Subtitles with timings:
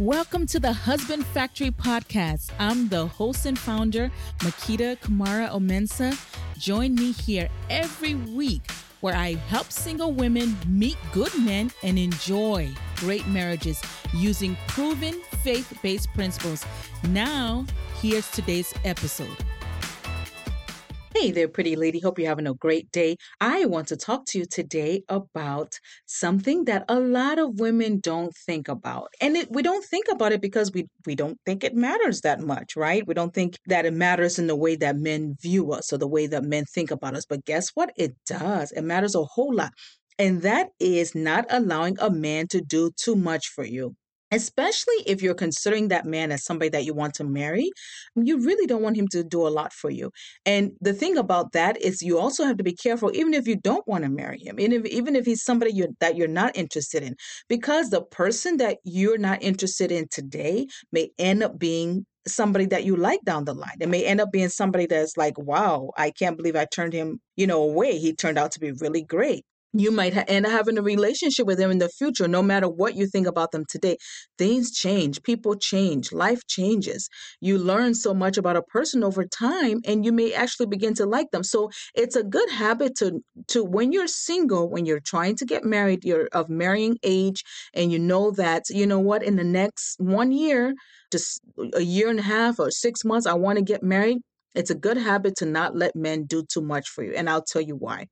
[0.00, 2.52] Welcome to the Husband Factory podcast.
[2.58, 6.18] I'm the host and founder, Makita Kamara Omensa.
[6.56, 8.62] Join me here every week
[9.02, 13.82] where I help single women meet good men and enjoy great marriages
[14.14, 16.64] using proven faith based principles.
[17.10, 17.66] Now,
[18.00, 19.36] here's today's episode.
[21.12, 21.98] Hey there, pretty lady.
[21.98, 23.16] Hope you're having a great day.
[23.40, 28.32] I want to talk to you today about something that a lot of women don't
[28.46, 29.08] think about.
[29.20, 32.40] And it, we don't think about it because we, we don't think it matters that
[32.40, 33.06] much, right?
[33.06, 36.06] We don't think that it matters in the way that men view us or the
[36.06, 37.26] way that men think about us.
[37.26, 37.92] But guess what?
[37.96, 38.70] It does.
[38.72, 39.72] It matters a whole lot.
[40.18, 43.96] And that is not allowing a man to do too much for you
[44.30, 47.70] especially if you're considering that man as somebody that you want to marry,
[48.14, 50.10] you really don't want him to do a lot for you.
[50.46, 53.56] And the thing about that is you also have to be careful, even if you
[53.56, 56.56] don't want to marry him, even if, even if he's somebody you're, that you're not
[56.56, 57.16] interested in,
[57.48, 62.84] because the person that you're not interested in today may end up being somebody that
[62.84, 63.76] you like down the line.
[63.80, 67.20] It may end up being somebody that's like, wow, I can't believe I turned him,
[67.36, 67.98] you know, away.
[67.98, 71.46] He turned out to be really great you might ha- end up having a relationship
[71.46, 73.96] with them in the future no matter what you think about them today.
[74.38, 77.08] Things change people change life changes.
[77.40, 81.06] You learn so much about a person over time and you may actually begin to
[81.06, 81.44] like them.
[81.44, 85.64] So it's a good habit to to when you're single when you're trying to get
[85.64, 87.42] married you're of marrying age
[87.74, 90.74] and you know that you know what in the next one year
[91.12, 91.40] just
[91.74, 94.18] a year and a half or six months i want to get married
[94.54, 97.42] it's a good habit to not let men do too much for you and i'll
[97.42, 98.06] tell you why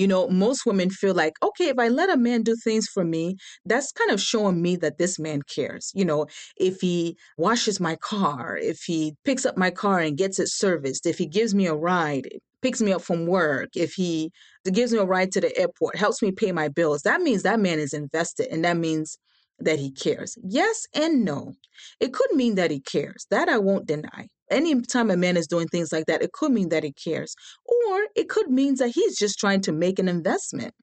[0.00, 3.04] you know, most women feel like, okay, if I let a man do things for
[3.04, 5.92] me, that's kind of showing me that this man cares.
[5.94, 6.26] You know,
[6.56, 11.04] if he washes my car, if he picks up my car and gets it serviced,
[11.04, 12.30] if he gives me a ride,
[12.62, 14.30] picks me up from work, if he
[14.72, 17.60] gives me a ride to the airport, helps me pay my bills, that means that
[17.60, 19.18] man is invested and that means
[19.58, 20.34] that he cares.
[20.42, 21.52] Yes and no.
[22.00, 23.26] It could mean that he cares.
[23.30, 26.68] That I won't deny anytime a man is doing things like that, it could mean
[26.70, 27.34] that he cares,
[27.66, 30.74] or it could mean that he's just trying to make an investment.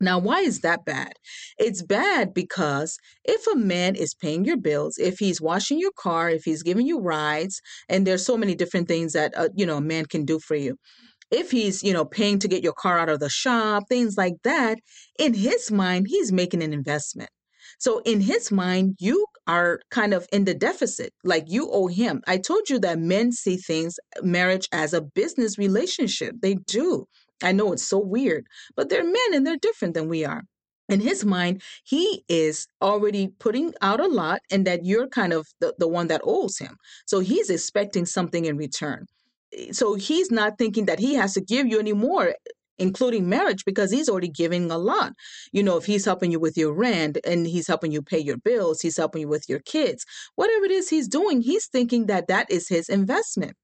[0.00, 1.14] Now, why is that bad?
[1.58, 6.28] It's bad because if a man is paying your bills, if he's washing your car,
[6.28, 9.78] if he's giving you rides, and there's so many different things that uh, you know
[9.78, 10.76] a man can do for you.
[11.30, 14.34] If he's, you know, paying to get your car out of the shop, things like
[14.44, 14.78] that,
[15.18, 17.30] in his mind, he's making an investment.
[17.78, 22.22] So in his mind, you are kind of in the deficit, like you owe him.
[22.26, 26.36] I told you that men see things, marriage as a business relationship.
[26.40, 27.06] They do.
[27.42, 30.42] I know it's so weird, but they're men and they're different than we are.
[30.88, 35.46] In his mind, he is already putting out a lot and that you're kind of
[35.60, 36.76] the, the one that owes him.
[37.06, 39.06] So he's expecting something in return
[39.52, 42.34] eh, so he's not thinking that he has to give you any more
[42.78, 45.12] including marriage because he's already giving a lot.
[45.52, 48.36] You know, if he's helping you with your rent and he's helping you pay your
[48.38, 50.04] bills, he's helping you with your kids,
[50.34, 53.54] whatever it is he's doing, he's thinking that that is his investment.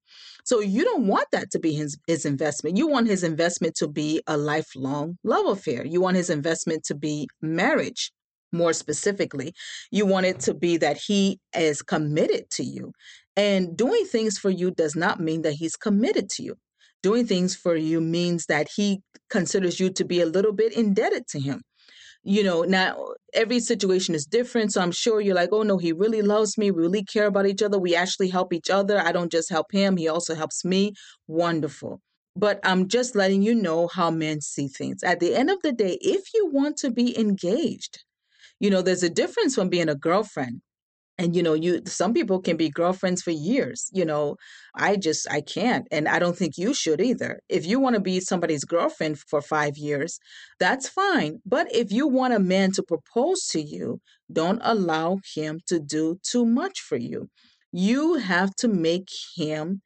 [0.45, 2.77] So you don't want that to be his, his investment.
[2.77, 5.85] You want his investment to be a lifelong love affair.
[5.85, 8.13] You want his investment to be marriage.
[8.55, 9.55] More specifically,
[9.91, 12.93] you want it to be that he is committed to you.
[13.35, 16.57] And doing things for you does not mean that he's committed to you
[17.03, 21.27] doing things for you means that he considers you to be a little bit indebted
[21.29, 21.63] to him.
[22.25, 24.73] You know, now every situation is different.
[24.73, 26.71] So I'm sure you're like, oh no, he really loves me.
[26.71, 27.79] We really care about each other.
[27.79, 29.01] We actually help each other.
[29.01, 30.93] I don't just help him, he also helps me.
[31.27, 32.01] Wonderful.
[32.37, 35.03] But I'm just letting you know how men see things.
[35.03, 38.05] At the end of the day, if you want to be engaged,
[38.61, 40.63] you know, there's a difference from being a girlfriend
[41.23, 44.37] and you know you some people can be girlfriends for years you know
[44.75, 47.41] i just i can't and i don't think you should either.
[47.49, 50.19] If you want to be somebody's girlfriend for 5 years
[50.59, 54.01] that's fine but if you want a man to propose to you
[54.33, 57.29] don't allow him to do too much for you.
[57.71, 59.83] You have to make him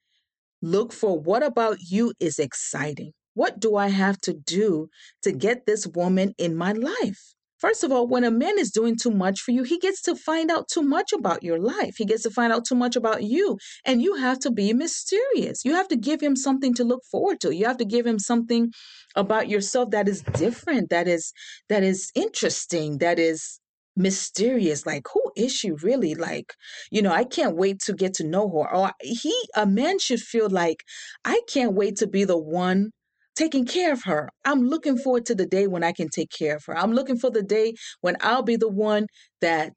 [0.62, 3.12] look for what about you is exciting?
[3.34, 4.88] What do i have to do
[5.22, 8.96] to get this woman in my life First of all, when a man is doing
[8.96, 11.94] too much for you, he gets to find out too much about your life.
[11.96, 13.58] He gets to find out too much about you.
[13.84, 15.64] And you have to be mysterious.
[15.64, 17.54] You have to give him something to look forward to.
[17.54, 18.72] You have to give him something
[19.14, 21.32] about yourself that is different, that is
[21.68, 23.60] that is interesting, that is
[23.96, 26.52] mysterious like who is she really like
[26.90, 30.20] you know i can't wait to get to know her or he a man should
[30.20, 30.84] feel like
[31.24, 32.90] i can't wait to be the one
[33.36, 34.30] taking care of her.
[34.44, 36.76] I'm looking forward to the day when I can take care of her.
[36.76, 39.06] I'm looking for the day when I'll be the one
[39.40, 39.74] that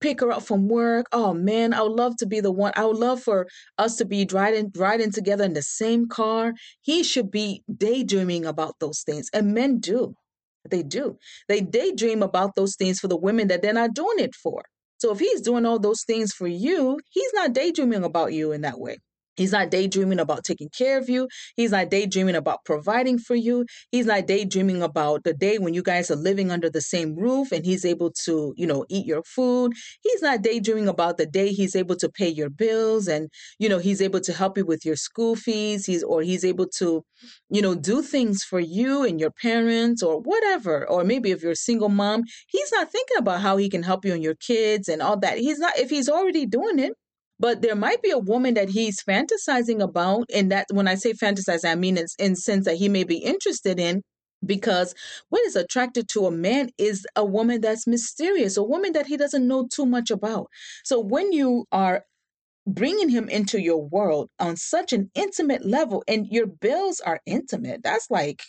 [0.00, 1.06] pick her up from work.
[1.12, 2.72] Oh man, I would love to be the one.
[2.76, 3.46] I would love for
[3.78, 6.54] us to be riding riding together in the same car.
[6.82, 9.28] He should be daydreaming about those things.
[9.32, 10.14] And men do.
[10.70, 11.18] They do.
[11.48, 14.64] They daydream about those things for the women that they're not doing it for.
[14.98, 18.62] So if he's doing all those things for you, he's not daydreaming about you in
[18.62, 18.98] that way.
[19.36, 21.28] He's not daydreaming about taking care of you.
[21.56, 23.66] He's not daydreaming about providing for you.
[23.90, 27.50] He's not daydreaming about the day when you guys are living under the same roof
[27.50, 29.72] and he's able to, you know, eat your food.
[30.02, 33.28] He's not daydreaming about the day he's able to pay your bills and,
[33.58, 35.86] you know, he's able to help you with your school fees.
[35.86, 37.02] He's or he's able to,
[37.50, 40.88] you know, do things for you and your parents or whatever.
[40.88, 44.04] Or maybe if you're a single mom, he's not thinking about how he can help
[44.04, 45.38] you and your kids and all that.
[45.38, 46.92] He's not if he's already doing it
[47.44, 51.12] but there might be a woman that he's fantasizing about and that when i say
[51.12, 54.00] fantasize i mean it's in sense that he may be interested in
[54.46, 54.94] because
[55.28, 59.16] what is attracted to a man is a woman that's mysterious a woman that he
[59.16, 60.46] doesn't know too much about.
[60.84, 62.04] So when you are
[62.66, 67.82] bringing him into your world on such an intimate level and your bills are intimate
[67.82, 68.42] that's like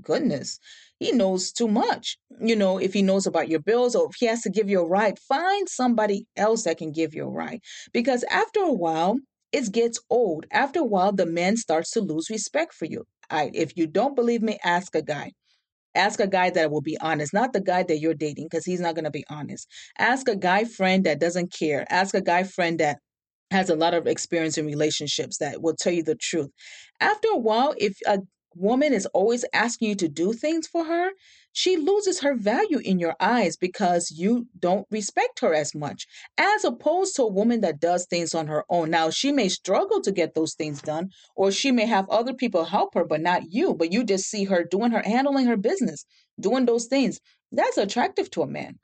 [0.00, 0.58] goodness
[1.02, 2.16] he knows too much.
[2.40, 4.80] You know, if he knows about your bills or if he has to give you
[4.80, 7.60] a ride, find somebody else that can give you a ride.
[7.92, 9.16] Because after a while,
[9.52, 10.46] it gets old.
[10.52, 13.04] After a while, the man starts to lose respect for you.
[13.30, 15.32] I, if you don't believe me, ask a guy.
[15.94, 18.80] Ask a guy that will be honest, not the guy that you're dating, because he's
[18.80, 19.68] not going to be honest.
[19.98, 21.84] Ask a guy friend that doesn't care.
[21.90, 22.98] Ask a guy friend that
[23.50, 26.48] has a lot of experience in relationships that will tell you the truth.
[27.00, 28.20] After a while, if a
[28.56, 31.10] woman is always asking you to do things for her,
[31.52, 36.06] she loses her value in your eyes because you don't respect her as much,
[36.38, 38.90] as opposed to a woman that does things on her own.
[38.90, 42.64] Now, she may struggle to get those things done, or she may have other people
[42.64, 43.74] help her, but not you.
[43.74, 46.04] But you just see her doing her, handling her business,
[46.40, 47.20] doing those things.
[47.52, 48.78] That's attractive to a man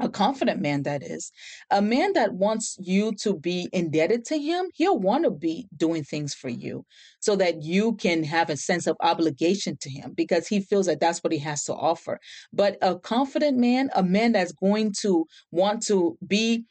[0.00, 1.30] a confident man that is.
[1.70, 6.02] A man that wants you to be indebted to him he'll want to be doing
[6.02, 6.84] things for you
[7.20, 11.00] so that you can have a sense of obligation to him because he feels that
[11.00, 12.18] that's what he has to offer.
[12.52, 16.64] But a confident man a man that's going to want to be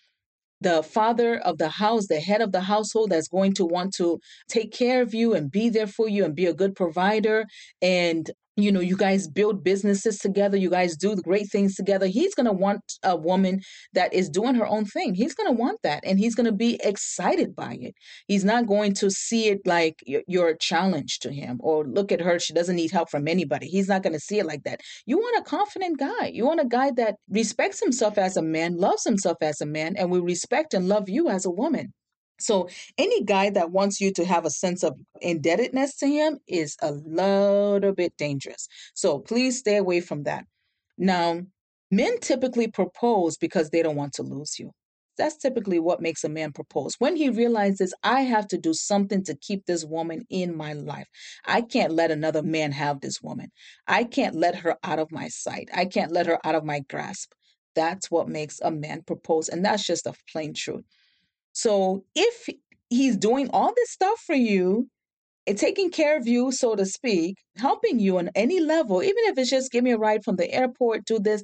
[0.62, 4.20] the father of the house, the head of the household that's going to want to
[4.48, 7.46] take care of you and be there for you and be a good provider
[7.82, 12.08] and you know you guys build businesses together you guys do great things together.
[12.08, 13.62] He's going to want a woman
[13.94, 15.14] that is doing her own thing.
[15.14, 17.96] He's going to want that and he's going to be excited by it.
[18.28, 22.22] He's not going to see it like you're a challenge to him or look at
[22.22, 23.68] her she doesn't need help from anybody.
[23.68, 24.82] He's not going to see it like that.
[25.06, 26.28] You want a confident guy.
[26.28, 29.96] You want a guy that respects himself as a man loves himself as a man
[29.98, 31.94] and will respect and love you as a woman
[32.44, 36.76] so any guy that wants you to have a sense of indebtedness to him is
[36.82, 38.68] a little bit dangerous.
[38.94, 40.46] So please stay away from that.
[40.98, 41.42] Now,
[41.92, 44.72] men typically propose because they don't want to lose you.
[45.18, 46.96] That's typically what makes a man propose.
[47.00, 51.08] When he realizes, I have to do something to keep this woman in my life.
[51.46, 53.52] I can't let another man have this woman.
[53.88, 55.70] I can't let her out of my sight.
[55.74, 57.32] I can't let her out of my grasp.
[57.76, 59.50] That's what makes a man propose.
[59.50, 60.86] And that's just a plain truth.
[61.54, 62.50] So if
[62.90, 64.88] he's doing all this stuff for you
[65.48, 69.38] and taking care of you, so to speak, helping you on any level, even if
[69.38, 71.42] it's just give me a ride from the airport, do this,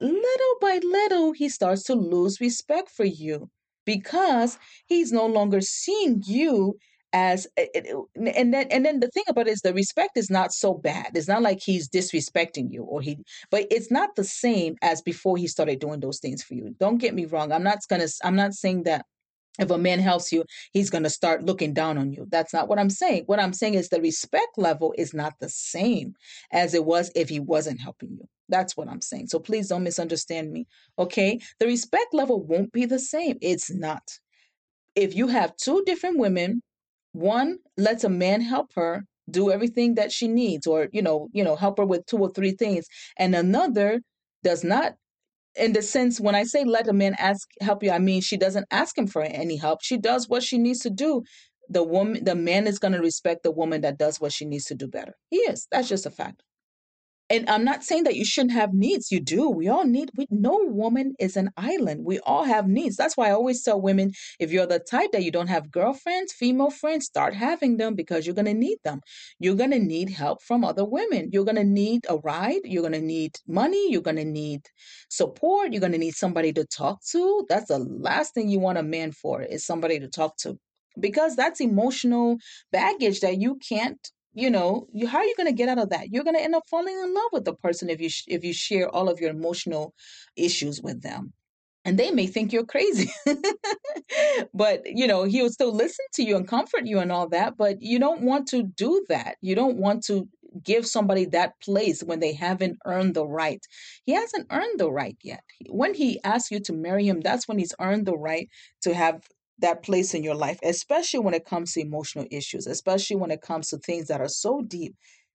[0.00, 3.48] little by little, he starts to lose respect for you
[3.84, 6.76] because he's no longer seeing you
[7.12, 10.16] as eh, eh, eh, and then and then the thing about it is the respect
[10.16, 11.10] is not so bad.
[11.14, 13.18] It's not like he's disrespecting you or he
[13.50, 16.74] but it's not the same as before he started doing those things for you.
[16.78, 17.50] Don't get me wrong.
[17.52, 19.04] I'm not gonna i'm not saying that
[19.60, 22.26] if a man helps you, he's going to start looking down on you.
[22.30, 23.24] That's not what I'm saying.
[23.26, 26.14] What I'm saying is the respect level is not the same
[26.52, 28.26] as it was if he wasn't helping you.
[28.48, 29.28] That's what I'm saying.
[29.28, 30.66] So please don't misunderstand me.
[30.98, 31.40] Okay.
[31.58, 33.38] The respect level won't be the same.
[33.40, 34.02] It's not.
[34.96, 36.62] If you have two different women,
[37.12, 41.44] one lets a man help her do everything that she needs or you know you
[41.44, 42.86] know help her with two or three things
[43.16, 44.00] and another
[44.42, 44.94] does not
[45.56, 48.36] in the sense when I say let a man ask help you, I mean she
[48.36, 49.82] doesn't ask him for any help.
[49.82, 51.22] She does what she needs to do.
[51.68, 54.64] The woman, the man is going to respect the woman that does what she needs
[54.66, 55.14] to do better.
[55.30, 55.68] He is.
[55.70, 56.42] That's just a fact
[57.30, 59.12] and I'm not saying that you shouldn't have needs.
[59.12, 59.48] You do.
[59.48, 60.10] We all need.
[60.16, 62.04] We no woman is an island.
[62.04, 62.96] We all have needs.
[62.96, 66.32] That's why I always tell women: if you're the type that you don't have girlfriends,
[66.32, 69.00] female friends, start having them because you're gonna need them.
[69.38, 71.30] You're gonna need help from other women.
[71.32, 72.62] You're gonna need a ride.
[72.64, 73.90] You're gonna need money.
[73.90, 74.62] You're gonna need
[75.08, 75.72] support.
[75.72, 77.46] You're gonna need somebody to talk to.
[77.48, 80.58] That's the last thing you want a man for is somebody to talk to
[80.98, 82.36] because that's emotional
[82.72, 85.90] baggage that you can't you know you how are you going to get out of
[85.90, 88.24] that you're going to end up falling in love with the person if you sh-
[88.28, 89.94] if you share all of your emotional
[90.36, 91.32] issues with them
[91.84, 93.10] and they may think you're crazy
[94.54, 97.56] but you know he will still listen to you and comfort you and all that
[97.56, 100.28] but you don't want to do that you don't want to
[100.62, 103.64] give somebody that place when they haven't earned the right.
[104.04, 105.42] He hasn't earned the right yet.
[105.68, 108.48] When he asks you to marry him, that's when he's earned the right
[108.82, 109.22] to have
[109.60, 113.42] that place in your life, especially when it comes to emotional issues, especially when it
[113.42, 114.94] comes to things that are so deep.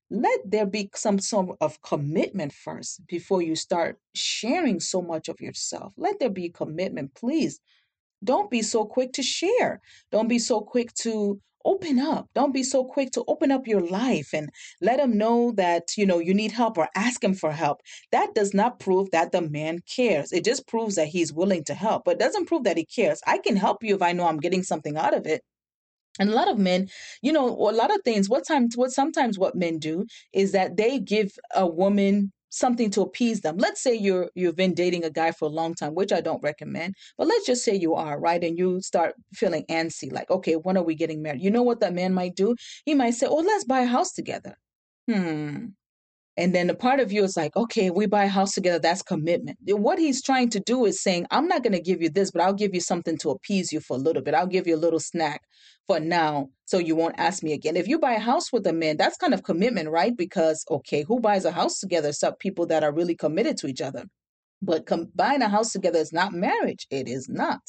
[0.10, 5.42] Let there be some sort of commitment first before you start sharing so much of
[5.42, 5.94] yourself.
[5.98, 7.60] Let there be commitment, please.
[8.24, 9.82] Don't be so quick to share.
[10.12, 12.30] Don't be so quick to open up.
[12.36, 14.50] Don't be so quick to open up your life and
[14.82, 17.82] let him know that, you know, you need help or ask him for help.
[18.12, 20.32] That does not prove that the man cares.
[20.32, 23.20] It just proves that he's willing to help, but doesn't prove that he cares.
[23.26, 25.42] I can help you if I know I'm getting something out of it.
[26.20, 26.88] And a lot of men,
[27.22, 30.78] you know, a lot of things, what time what sometimes what men do is that
[30.78, 33.58] they give a woman something to appease them.
[33.58, 36.42] Let's say you're you've been dating a guy for a long time, which I don't
[36.44, 38.44] recommend, but let's just say you are, right?
[38.44, 41.42] And you start feeling antsy, like, okay, when are we getting married?
[41.42, 42.56] You know what that man might do?
[42.86, 44.58] He might say, Oh, let's buy a house together.
[45.10, 45.68] Hmm.
[46.38, 48.80] And then the part of you is like, okay, we buy a house together.
[48.80, 49.58] That's commitment.
[49.66, 52.42] What he's trying to do is saying, I'm not going to give you this, but
[52.42, 54.34] I'll give you something to appease you for a little bit.
[54.34, 55.42] I'll give you a little snack
[55.88, 57.78] for now so you won't ask me again.
[57.78, 60.16] If you buy a house with a man, that's kind of commitment, right?
[60.16, 63.82] Because, okay, who buys a house together except people that are really committed to each
[63.82, 64.04] other?
[64.62, 66.88] But combine a house together is not marriage.
[66.90, 67.62] It is not.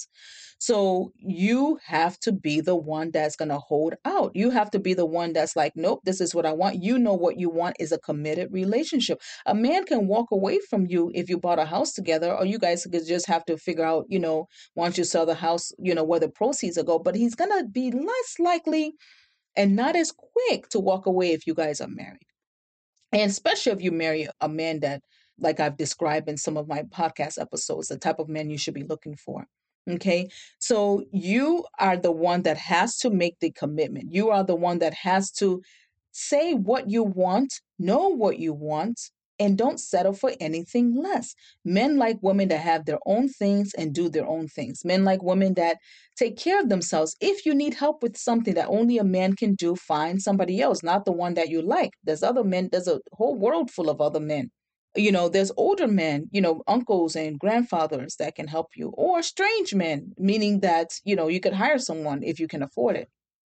[0.59, 4.31] So you have to be the one that's going to hold out.
[4.35, 6.83] You have to be the one that's like, nope, this is what I want.
[6.83, 9.21] You know what you want is a committed relationship.
[9.45, 12.59] A man can walk away from you if you bought a house together, or you
[12.59, 15.95] guys could just have to figure out, you know, once you sell the house, you
[15.95, 16.99] know, where the proceeds will go.
[16.99, 18.95] But he's going to be less likely
[19.57, 22.21] and not as quick to walk away if you guys are married.
[23.13, 25.03] And especially if you marry a man that,
[25.39, 28.75] like I've described in some of my podcast episodes, the type of men you should
[28.75, 29.47] be looking for.
[29.89, 30.29] Okay.
[30.59, 34.13] So you are the one that has to make the commitment.
[34.13, 35.63] You are the one that has to
[36.11, 38.99] say what you want, know what you want,
[39.39, 41.35] and don't settle for anything less.
[41.65, 44.85] Men like women that have their own things and do their own things.
[44.85, 45.77] Men like women that
[46.19, 47.15] take care of themselves.
[47.21, 50.83] If you need help with something that only a man can do, find somebody else,
[50.83, 51.91] not the one that you like.
[52.03, 54.51] There's other men, there's a whole world full of other men
[54.97, 59.23] you know there's older men you know uncles and grandfathers that can help you or
[59.23, 63.09] strange men meaning that you know you could hire someone if you can afford it.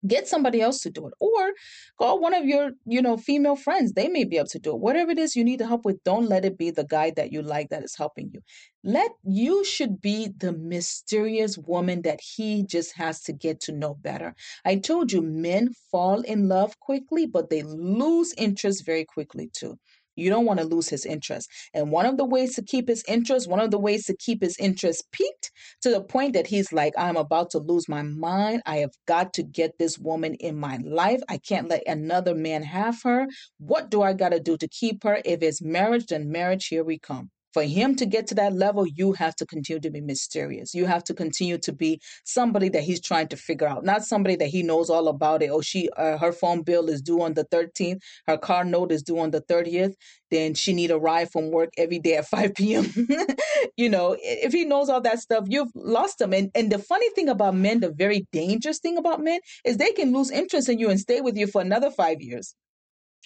[0.06, 1.52] Get somebody else to do it or
[1.98, 3.92] call one of your you know female friends.
[3.92, 4.80] They may be able to do it.
[4.80, 7.32] Whatever it is you need to help with don't let it be the guy that
[7.32, 8.40] you like that is helping you.
[8.84, 13.94] Let you should be the mysterious woman that he just has to get to know
[13.94, 14.34] better.
[14.64, 19.78] I told you men fall in love quickly but they lose interest very quickly too
[20.16, 21.50] you don't want to lose his interest.
[21.72, 24.42] And one of the ways to keep his interest, one of the ways to keep
[24.42, 25.50] his interest peaked
[25.82, 28.62] to the point that he's like, I'm about to lose my mind.
[28.66, 31.20] I have got to get this woman in my life.
[31.28, 33.26] I can't let another man have her.
[33.58, 35.20] What do I got to do to keep her?
[35.24, 38.84] If it's marriage, then marriage, here we come for him to get to that level,
[38.84, 40.74] you have to continue to be mysterious.
[40.74, 44.34] You have to continue to be somebody that he's trying to figure out, not somebody
[44.36, 45.50] that he knows all about it.
[45.50, 48.00] Oh, she, uh, her phone bill is due on the 13th.
[48.26, 49.94] Her car note is due on the 30th.
[50.32, 52.92] Then she need a ride from work every day at 5 p.m.
[53.76, 56.34] you know, if he knows all that stuff, you've lost him.
[56.34, 59.92] And and the funny thing about men, the very dangerous thing about men is they
[59.92, 62.56] can lose interest in you and stay with you for another five years.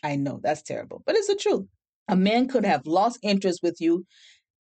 [0.02, 1.66] I know that's terrible, but it's the truth.
[2.08, 4.06] A man could have lost interest with you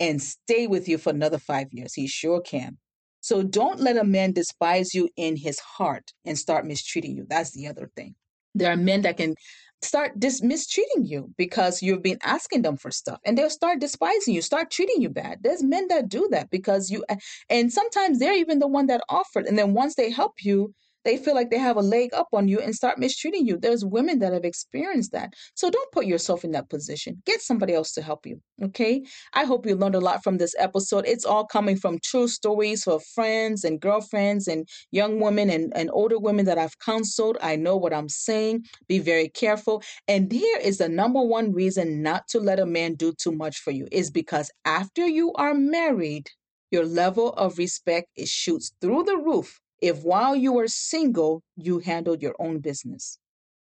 [0.00, 1.94] and stay with you for another five years.
[1.94, 2.78] He sure can.
[3.20, 7.26] So don't let a man despise you in his heart and start mistreating you.
[7.28, 8.14] That's the other thing.
[8.54, 9.34] There are men that can
[9.82, 14.34] start dis- mistreating you because you've been asking them for stuff and they'll start despising
[14.34, 15.38] you, start treating you bad.
[15.42, 17.04] There's men that do that because you,
[17.48, 19.46] and sometimes they're even the one that offered.
[19.46, 20.74] And then once they help you,
[21.08, 23.56] they feel like they have a leg up on you and start mistreating you.
[23.56, 25.32] There's women that have experienced that.
[25.54, 27.22] So don't put yourself in that position.
[27.24, 28.42] Get somebody else to help you.
[28.62, 29.02] Okay.
[29.32, 31.06] I hope you learned a lot from this episode.
[31.06, 35.88] It's all coming from true stories for friends and girlfriends and young women and, and
[35.94, 37.38] older women that I've counseled.
[37.40, 38.66] I know what I'm saying.
[38.86, 39.82] Be very careful.
[40.08, 43.60] And here is the number one reason not to let a man do too much
[43.60, 46.28] for you is because after you are married,
[46.70, 51.78] your level of respect it shoots through the roof if while you were single you
[51.78, 53.18] handled your own business.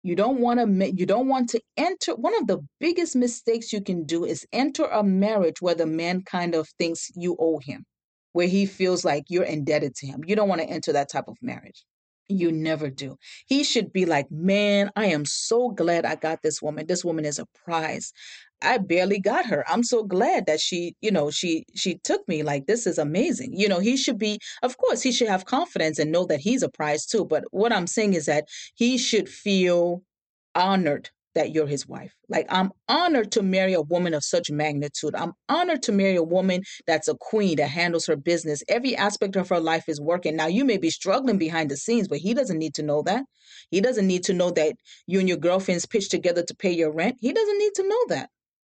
[0.02, 3.80] You don't want to you don't want to enter one of the biggest mistakes you
[3.80, 7.84] can do is enter a marriage where the man kind of thinks you owe him
[8.32, 10.22] where he feels like you're indebted to him.
[10.24, 11.84] You don't want to enter that type of marriage
[12.28, 13.18] you never do.
[13.46, 16.86] He should be like, man, I am so glad I got this woman.
[16.86, 18.12] This woman is a prize.
[18.60, 19.64] I barely got her.
[19.68, 23.52] I'm so glad that she, you know, she she took me like this is amazing.
[23.54, 26.62] You know, he should be of course he should have confidence and know that he's
[26.62, 30.02] a prize too, but what I'm saying is that he should feel
[30.54, 32.12] honored that you're his wife.
[32.28, 35.14] Like, I'm honored to marry a woman of such magnitude.
[35.14, 38.64] I'm honored to marry a woman that's a queen that handles her business.
[38.68, 40.34] Every aspect of her life is working.
[40.34, 43.24] Now, you may be struggling behind the scenes, but he doesn't need to know that.
[43.70, 44.74] He doesn't need to know that
[45.06, 47.18] you and your girlfriends pitch together to pay your rent.
[47.20, 48.30] He doesn't need to know that.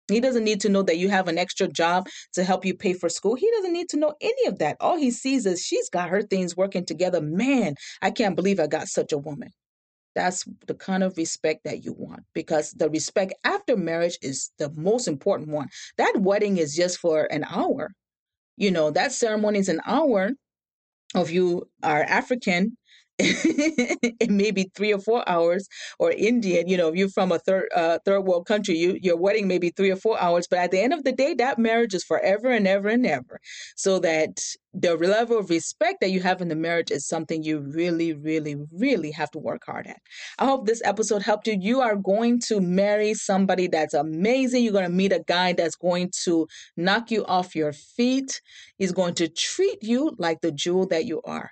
[0.07, 2.93] He doesn't need to know that you have an extra job to help you pay
[2.93, 3.35] for school.
[3.35, 4.77] He doesn't need to know any of that.
[4.79, 7.21] All he sees is she's got her things working together.
[7.21, 9.51] Man, I can't believe I got such a woman.
[10.15, 14.71] That's the kind of respect that you want because the respect after marriage is the
[14.71, 15.69] most important one.
[15.97, 17.93] That wedding is just for an hour.
[18.57, 20.31] You know, that ceremony is an hour
[21.13, 22.77] of you are African
[23.19, 25.67] it may be three or four hours
[25.99, 29.17] or indian you know if you're from a third uh, third world country you your
[29.17, 31.57] wedding may be three or four hours but at the end of the day that
[31.57, 33.39] marriage is forever and ever and ever.
[33.75, 34.39] So that
[34.73, 38.55] the level of respect that you have in the marriage is something you really really
[38.71, 39.99] really have to work hard at.
[40.39, 41.57] I hope this episode helped you.
[41.59, 44.63] You are going to marry somebody that's amazing.
[44.63, 48.41] You're going to meet a guy that's going to knock you off your feet.
[48.77, 51.51] He's going to treat you like the jewel that you are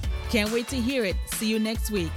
[0.31, 1.17] Can't wait to hear it.
[1.25, 2.09] See you next week.